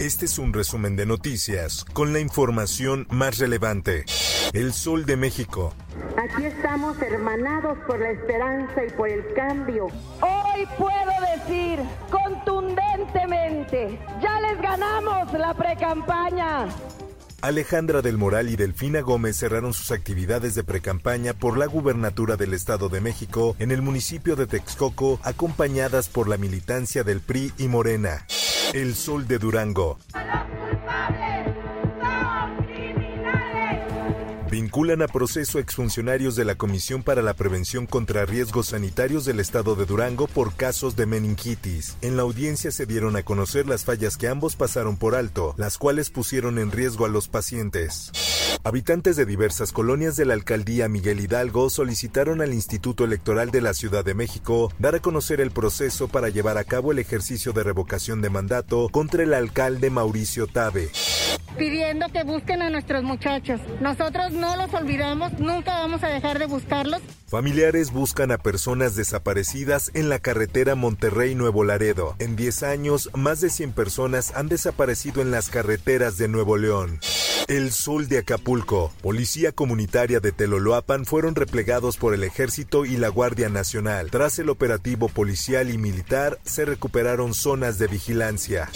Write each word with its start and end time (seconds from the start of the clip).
Este 0.00 0.24
es 0.24 0.38
un 0.38 0.54
resumen 0.54 0.96
de 0.96 1.04
noticias 1.04 1.84
con 1.92 2.14
la 2.14 2.20
información 2.20 3.06
más 3.10 3.36
relevante. 3.36 4.06
El 4.54 4.72
Sol 4.72 5.04
de 5.04 5.18
México. 5.18 5.74
Aquí 6.16 6.46
estamos 6.46 6.96
hermanados 7.02 7.76
por 7.86 8.00
la 8.00 8.12
esperanza 8.12 8.82
y 8.82 8.90
por 8.92 9.10
el 9.10 9.22
cambio. 9.34 9.88
Hoy 10.22 10.66
puedo 10.78 11.12
decir 11.36 11.80
contundentemente, 12.10 13.98
ya 14.22 14.40
les 14.40 14.62
ganamos 14.62 15.34
la 15.34 15.52
precampaña. 15.52 16.68
Alejandra 17.42 18.00
del 18.00 18.16
Moral 18.16 18.48
y 18.48 18.56
Delfina 18.56 19.02
Gómez 19.02 19.36
cerraron 19.36 19.74
sus 19.74 19.90
actividades 19.90 20.54
de 20.54 20.64
precampaña 20.64 21.34
por 21.34 21.58
la 21.58 21.66
gubernatura 21.66 22.36
del 22.36 22.54
Estado 22.54 22.88
de 22.88 23.02
México 23.02 23.54
en 23.58 23.70
el 23.70 23.82
municipio 23.82 24.34
de 24.34 24.46
Texcoco, 24.46 25.20
acompañadas 25.22 26.08
por 26.08 26.26
la 26.26 26.38
militancia 26.38 27.04
del 27.04 27.20
PRI 27.20 27.52
y 27.58 27.68
Morena. 27.68 28.24
El 28.72 28.94
Sol 28.94 29.26
de 29.26 29.38
Durango. 29.38 29.98
Vinculan 34.48 35.02
a 35.02 35.08
proceso 35.08 35.58
exfuncionarios 35.58 36.36
de 36.36 36.44
la 36.44 36.54
Comisión 36.54 37.02
para 37.02 37.20
la 37.20 37.34
Prevención 37.34 37.86
contra 37.86 38.26
Riesgos 38.26 38.68
Sanitarios 38.68 39.24
del 39.24 39.40
Estado 39.40 39.74
de 39.74 39.86
Durango 39.86 40.28
por 40.28 40.54
casos 40.54 40.94
de 40.94 41.06
meningitis. 41.06 41.96
En 42.00 42.16
la 42.16 42.22
audiencia 42.22 42.70
se 42.70 42.86
dieron 42.86 43.16
a 43.16 43.24
conocer 43.24 43.66
las 43.66 43.84
fallas 43.84 44.16
que 44.16 44.28
ambos 44.28 44.54
pasaron 44.54 44.96
por 44.96 45.16
alto, 45.16 45.54
las 45.56 45.76
cuales 45.76 46.10
pusieron 46.10 46.58
en 46.58 46.70
riesgo 46.70 47.06
a 47.06 47.08
los 47.08 47.26
pacientes. 47.26 48.12
Habitantes 48.62 49.16
de 49.16 49.24
diversas 49.24 49.72
colonias 49.72 50.16
de 50.16 50.26
la 50.26 50.34
alcaldía 50.34 50.88
Miguel 50.88 51.20
Hidalgo 51.20 51.70
solicitaron 51.70 52.40
al 52.40 52.52
Instituto 52.52 53.04
Electoral 53.04 53.50
de 53.50 53.60
la 53.60 53.74
Ciudad 53.74 54.04
de 54.04 54.14
México 54.14 54.70
dar 54.78 54.94
a 54.94 55.00
conocer 55.00 55.40
el 55.40 55.50
proceso 55.50 56.08
para 56.08 56.28
llevar 56.28 56.58
a 56.58 56.64
cabo 56.64 56.92
el 56.92 56.98
ejercicio 56.98 57.52
de 57.52 57.64
revocación 57.64 58.20
de 58.20 58.30
mandato 58.30 58.88
contra 58.90 59.22
el 59.22 59.34
alcalde 59.34 59.90
Mauricio 59.90 60.46
Tabe. 60.46 60.90
Pidiendo 61.58 62.06
que 62.08 62.22
busquen 62.22 62.62
a 62.62 62.70
nuestros 62.70 63.02
muchachos. 63.02 63.60
Nosotros 63.80 64.32
no 64.32 64.56
los 64.56 64.72
olvidamos, 64.72 65.32
nunca 65.38 65.78
vamos 65.80 66.02
a 66.02 66.08
dejar 66.08 66.38
de 66.38 66.46
buscarlos. 66.46 67.00
Familiares 67.26 67.92
buscan 67.92 68.30
a 68.32 68.38
personas 68.38 68.96
desaparecidas 68.96 69.90
en 69.94 70.08
la 70.08 70.18
carretera 70.18 70.74
Monterrey-Nuevo 70.74 71.64
Laredo. 71.64 72.14
En 72.18 72.36
10 72.36 72.62
años, 72.62 73.10
más 73.14 73.40
de 73.40 73.50
100 73.50 73.72
personas 73.72 74.32
han 74.36 74.48
desaparecido 74.48 75.22
en 75.22 75.30
las 75.30 75.48
carreteras 75.48 76.18
de 76.18 76.28
Nuevo 76.28 76.56
León. 76.56 77.00
El 77.50 77.72
Sol 77.72 78.06
de 78.06 78.18
Acapulco, 78.18 78.92
Policía 79.02 79.50
Comunitaria 79.50 80.20
de 80.20 80.30
Teloloapan 80.30 81.04
fueron 81.04 81.34
replegados 81.34 81.96
por 81.96 82.14
el 82.14 82.22
Ejército 82.22 82.84
y 82.84 82.96
la 82.96 83.08
Guardia 83.08 83.48
Nacional. 83.48 84.08
Tras 84.12 84.38
el 84.38 84.50
operativo 84.50 85.08
policial 85.08 85.68
y 85.68 85.76
militar, 85.76 86.38
se 86.44 86.64
recuperaron 86.64 87.34
zonas 87.34 87.80
de 87.80 87.88
vigilancia. 87.88 88.70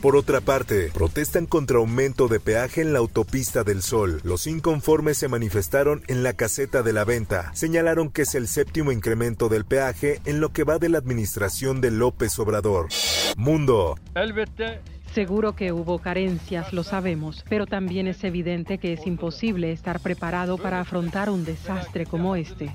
Por 0.00 0.14
otra 0.14 0.40
parte, 0.40 0.92
protestan 0.94 1.46
contra 1.46 1.78
aumento 1.78 2.28
de 2.28 2.38
peaje 2.38 2.82
en 2.82 2.92
la 2.92 3.00
autopista 3.00 3.64
del 3.64 3.82
Sol. 3.82 4.20
Los 4.22 4.46
inconformes 4.46 5.18
se 5.18 5.26
manifestaron 5.26 6.04
en 6.06 6.22
la 6.22 6.34
caseta 6.34 6.84
de 6.84 6.92
la 6.92 7.04
venta. 7.04 7.50
Señalaron 7.56 8.10
que 8.10 8.22
es 8.22 8.36
el 8.36 8.46
séptimo 8.46 8.92
incremento 8.92 9.48
del 9.48 9.64
peaje 9.64 10.20
en 10.24 10.38
lo 10.38 10.52
que 10.52 10.62
va 10.62 10.78
de 10.78 10.88
la 10.88 10.98
administración 10.98 11.80
de 11.80 11.90
López 11.90 12.38
Obrador. 12.38 12.90
Mundo. 13.36 13.98
Seguro 15.14 15.56
que 15.56 15.72
hubo 15.72 15.98
carencias, 15.98 16.72
lo 16.72 16.84
sabemos, 16.84 17.44
pero 17.48 17.66
también 17.66 18.06
es 18.06 18.22
evidente 18.22 18.78
que 18.78 18.92
es 18.92 19.06
imposible 19.06 19.72
estar 19.72 19.98
preparado 19.98 20.56
para 20.56 20.80
afrontar 20.80 21.30
un 21.30 21.44
desastre 21.44 22.06
como 22.06 22.36
este. 22.36 22.74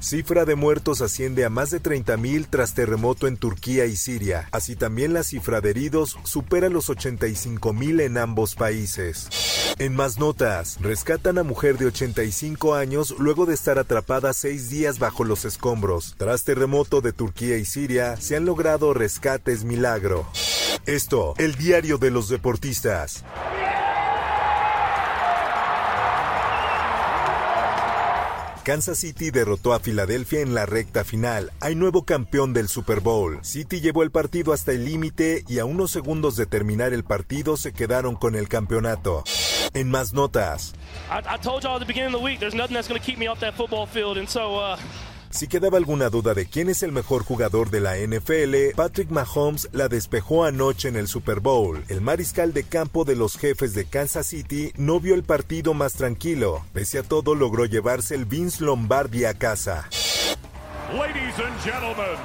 Cifra 0.00 0.44
de 0.44 0.54
muertos 0.54 1.00
asciende 1.00 1.46
a 1.46 1.50
más 1.50 1.70
de 1.70 1.82
30.000 1.82 2.46
tras 2.50 2.74
terremoto 2.74 3.26
en 3.26 3.38
Turquía 3.38 3.86
y 3.86 3.96
Siria. 3.96 4.48
Así 4.52 4.76
también 4.76 5.14
la 5.14 5.22
cifra 5.22 5.62
de 5.62 5.70
heridos 5.70 6.18
supera 6.24 6.68
los 6.68 6.90
85.000 6.90 8.02
en 8.02 8.18
ambos 8.18 8.54
países. 8.54 9.28
En 9.78 9.96
más 9.96 10.18
notas, 10.18 10.78
rescatan 10.82 11.38
a 11.38 11.42
mujer 11.42 11.78
de 11.78 11.86
85 11.86 12.74
años 12.74 13.14
luego 13.18 13.46
de 13.46 13.54
estar 13.54 13.78
atrapada 13.78 14.34
seis 14.34 14.68
días 14.68 14.98
bajo 14.98 15.24
los 15.24 15.46
escombros. 15.46 16.14
Tras 16.18 16.44
terremoto 16.44 17.00
de 17.00 17.14
Turquía 17.14 17.56
y 17.56 17.64
Siria, 17.64 18.16
se 18.18 18.36
han 18.36 18.44
logrado 18.44 18.92
rescates 18.92 19.64
milagro. 19.64 20.26
Esto, 20.86 21.34
el 21.38 21.54
diario 21.54 21.98
de 21.98 22.10
los 22.10 22.28
deportistas. 22.28 23.24
Kansas 28.62 28.98
City 28.98 29.30
derrotó 29.30 29.72
a 29.72 29.80
Filadelfia 29.80 30.40
en 30.40 30.54
la 30.54 30.66
recta 30.66 31.02
final. 31.02 31.50
Hay 31.60 31.74
nuevo 31.74 32.04
campeón 32.04 32.52
del 32.52 32.68
Super 32.68 33.00
Bowl. 33.00 33.38
City 33.42 33.80
llevó 33.80 34.02
el 34.02 34.10
partido 34.10 34.52
hasta 34.52 34.72
el 34.72 34.84
límite 34.84 35.44
y 35.48 35.58
a 35.58 35.64
unos 35.64 35.90
segundos 35.90 36.36
de 36.36 36.46
terminar 36.46 36.92
el 36.92 37.02
partido 37.02 37.56
se 37.56 37.72
quedaron 37.72 38.16
con 38.16 38.34
el 38.36 38.48
campeonato. 38.48 39.24
En 39.72 39.90
más 39.90 40.12
notas. 40.12 40.74
Si 45.30 45.46
quedaba 45.46 45.78
alguna 45.78 46.08
duda 46.10 46.34
de 46.34 46.46
quién 46.46 46.68
es 46.68 46.82
el 46.82 46.90
mejor 46.90 47.22
jugador 47.22 47.70
de 47.70 47.80
la 47.80 47.96
NFL, 47.96 48.74
Patrick 48.74 49.10
Mahomes 49.10 49.68
la 49.70 49.86
despejó 49.86 50.44
anoche 50.44 50.88
en 50.88 50.96
el 50.96 51.06
Super 51.06 51.38
Bowl. 51.38 51.84
El 51.88 52.00
mariscal 52.00 52.52
de 52.52 52.64
campo 52.64 53.04
de 53.04 53.14
los 53.14 53.38
jefes 53.38 53.72
de 53.72 53.84
Kansas 53.84 54.26
City 54.26 54.72
no 54.76 54.98
vio 54.98 55.14
el 55.14 55.22
partido 55.22 55.72
más 55.72 55.94
tranquilo. 55.94 56.64
Pese 56.72 56.98
a 56.98 57.02
todo, 57.04 57.36
logró 57.36 57.64
llevarse 57.64 58.16
el 58.16 58.24
Vince 58.24 58.64
Lombardi 58.64 59.24
a 59.24 59.34
casa. 59.34 59.88
Ladies 60.92 61.38
and 61.38 61.56
gentlemen, 61.62 62.18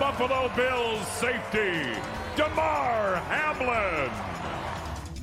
Buffalo 0.00 0.50
Bills 0.56 1.06
safety, 1.20 1.94
DeMar 2.36 3.22
Hamlin. 3.30 4.39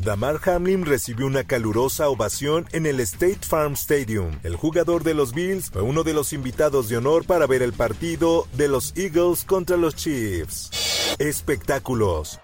Damar 0.08 0.40
Hamlin 0.46 0.86
recibió 0.86 1.28
una 1.28 1.44
calurosa 1.44 2.08
ovación 2.08 2.66
en 2.72 2.86
el 2.86 3.02
State 3.02 3.42
Farm 3.42 3.74
Stadium. 3.74 4.40
El 4.44 4.56
jugador 4.56 5.04
de 5.04 5.14
los 5.14 5.34
Bills 5.34 5.70
fue 5.70 5.82
uno 5.82 6.06
de 6.06 6.14
los 6.14 6.32
invitados 6.32 6.88
de 6.88 6.96
honor 6.96 7.26
para 7.26 7.46
ver 7.46 7.62
el 7.62 7.74
partido 7.74 8.48
de 8.54 8.70
los 8.70 8.94
Eagles 8.96 9.44
contra 9.44 9.76
los 9.76 9.98
Chiefs. 9.98 11.18
Espectáculos. 11.20 12.40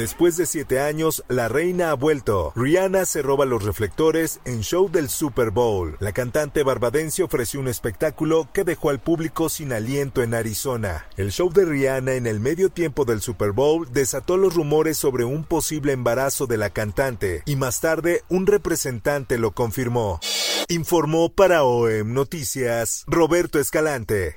Después 0.00 0.38
de 0.38 0.46
siete 0.46 0.80
años, 0.80 1.22
la 1.28 1.48
reina 1.48 1.90
ha 1.90 1.94
vuelto. 1.94 2.54
Rihanna 2.56 3.04
se 3.04 3.20
roba 3.20 3.44
los 3.44 3.62
reflectores 3.62 4.40
en 4.46 4.62
show 4.62 4.90
del 4.90 5.10
Super 5.10 5.50
Bowl. 5.50 5.98
La 6.00 6.12
cantante 6.12 6.62
barbadense 6.62 7.22
ofreció 7.22 7.60
un 7.60 7.68
espectáculo 7.68 8.48
que 8.50 8.64
dejó 8.64 8.88
al 8.88 9.00
público 9.00 9.50
sin 9.50 9.74
aliento 9.74 10.22
en 10.22 10.32
Arizona. 10.32 11.06
El 11.18 11.32
show 11.32 11.52
de 11.52 11.66
Rihanna 11.66 12.14
en 12.14 12.26
el 12.26 12.40
medio 12.40 12.70
tiempo 12.70 13.04
del 13.04 13.20
Super 13.20 13.52
Bowl 13.52 13.92
desató 13.92 14.38
los 14.38 14.54
rumores 14.54 14.96
sobre 14.96 15.24
un 15.24 15.44
posible 15.44 15.92
embarazo 15.92 16.46
de 16.46 16.56
la 16.56 16.70
cantante 16.70 17.42
y 17.44 17.56
más 17.56 17.82
tarde 17.82 18.22
un 18.30 18.46
representante 18.46 19.36
lo 19.36 19.50
confirmó. 19.50 20.18
Informó 20.68 21.28
para 21.30 21.64
OEM 21.64 22.14
Noticias 22.14 23.04
Roberto 23.06 23.58
Escalante. 23.58 24.36